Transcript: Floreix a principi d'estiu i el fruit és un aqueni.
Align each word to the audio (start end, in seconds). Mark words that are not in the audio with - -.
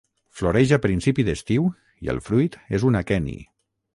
Floreix 0.37 0.71
a 0.77 0.79
principi 0.85 1.25
d'estiu 1.27 1.69
i 2.07 2.11
el 2.15 2.21
fruit 2.31 2.57
és 2.79 2.87
un 2.93 3.01
aqueni. 3.05 3.37